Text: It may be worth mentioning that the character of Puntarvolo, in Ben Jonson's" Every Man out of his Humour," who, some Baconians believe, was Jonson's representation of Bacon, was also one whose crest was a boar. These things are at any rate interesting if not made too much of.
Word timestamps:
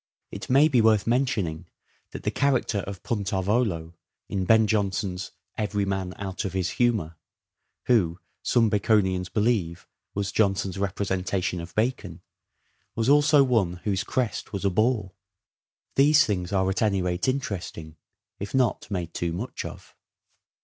It 0.31 0.49
may 0.49 0.67
be 0.67 0.81
worth 0.81 1.05
mentioning 1.05 1.67
that 2.09 2.23
the 2.23 2.31
character 2.31 2.79
of 2.87 3.03
Puntarvolo, 3.03 3.93
in 4.29 4.45
Ben 4.45 4.65
Jonson's" 4.65 5.29
Every 5.63 5.85
Man 5.85 6.15
out 6.17 6.43
of 6.43 6.53
his 6.53 6.71
Humour," 6.81 7.17
who, 7.85 8.19
some 8.41 8.67
Baconians 8.67 9.31
believe, 9.31 9.87
was 10.15 10.31
Jonson's 10.31 10.79
representation 10.79 11.61
of 11.61 11.75
Bacon, 11.75 12.23
was 12.95 13.09
also 13.09 13.43
one 13.43 13.73
whose 13.83 14.03
crest 14.03 14.51
was 14.51 14.65
a 14.65 14.71
boar. 14.71 15.13
These 15.93 16.25
things 16.25 16.51
are 16.51 16.67
at 16.71 16.81
any 16.81 17.03
rate 17.03 17.27
interesting 17.27 17.95
if 18.39 18.55
not 18.55 18.89
made 18.89 19.13
too 19.13 19.31
much 19.31 19.63
of. 19.65 19.93